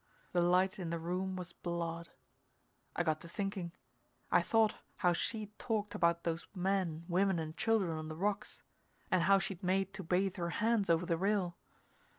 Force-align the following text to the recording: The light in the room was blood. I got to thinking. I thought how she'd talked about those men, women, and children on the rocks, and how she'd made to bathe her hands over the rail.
The 0.31 0.41
light 0.41 0.79
in 0.79 0.89
the 0.89 0.97
room 0.97 1.35
was 1.35 1.53
blood. 1.53 2.09
I 2.95 3.03
got 3.03 3.21
to 3.21 3.27
thinking. 3.27 3.71
I 4.31 4.41
thought 4.41 4.77
how 4.95 5.13
she'd 5.13 5.55
talked 5.59 5.93
about 5.93 6.23
those 6.23 6.47
men, 6.55 7.05
women, 7.07 7.37
and 7.37 7.55
children 7.55 7.91
on 7.95 8.07
the 8.07 8.15
rocks, 8.17 8.63
and 9.11 9.21
how 9.21 9.37
she'd 9.37 9.61
made 9.61 9.93
to 9.93 10.01
bathe 10.03 10.37
her 10.37 10.49
hands 10.57 10.89
over 10.89 11.05
the 11.05 11.17
rail. 11.17 11.55